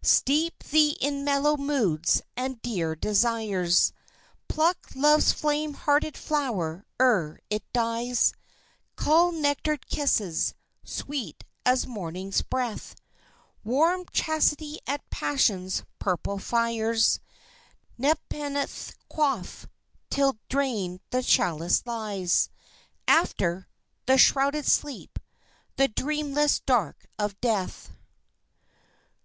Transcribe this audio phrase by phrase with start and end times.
[0.00, 3.92] Steep thee in mellow moods and dear desires;
[4.46, 8.32] Pluck Love's flame hearted flower ere it dies;
[8.94, 12.94] Cull nectared kisses sweet as morning's breath,
[13.64, 17.18] Warm Chastity at Passion's purple fires;
[17.98, 19.66] Nepenthe quaff
[20.10, 22.50] till drained the chalice lies.
[23.08, 23.66] After...
[24.06, 25.18] the shrouded sleep,
[25.74, 27.90] the dreamless dark of Death.